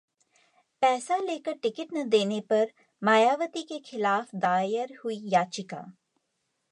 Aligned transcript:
पैसा 0.81 1.17
लेकर 1.17 1.53
टिकट 1.63 1.93
न 1.93 2.07
देने 2.09 2.39
पर 2.49 2.71
मायावती 3.01 3.61
के 3.71 3.79
खिलाफ 3.85 4.35
दायर 4.47 4.97
हुई 5.03 5.21
याचिका 5.33 5.83